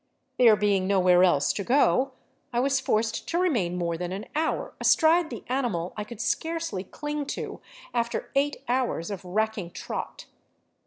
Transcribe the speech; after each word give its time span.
There 0.39 0.55
being 0.55 0.87
nowhere 0.87 1.23
else 1.23 1.53
to 1.53 1.63
go, 1.63 2.13
I 2.51 2.59
was 2.59 2.79
forced 2.79 3.27
to 3.27 3.37
remain 3.37 3.77
more 3.77 3.97
than 3.97 4.11
an 4.11 4.25
hour 4.35 4.73
astride 4.81 5.29
the 5.29 5.43
animal 5.45 5.93
I 5.95 6.03
could 6.03 6.19
scarcely 6.19 6.83
cling 6.83 7.27
to 7.37 7.61
after 7.93 8.31
eight 8.33 8.63
hours 8.67 9.11
of 9.11 9.23
racking 9.23 9.69
trot. 9.69 10.25